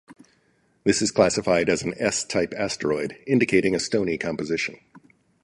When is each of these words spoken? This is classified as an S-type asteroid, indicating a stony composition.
This 0.83 0.99
is 1.03 1.11
classified 1.11 1.69
as 1.69 1.83
an 1.83 1.93
S-type 1.99 2.55
asteroid, 2.57 3.19
indicating 3.27 3.75
a 3.75 3.79
stony 3.79 4.17
composition. 4.17 4.79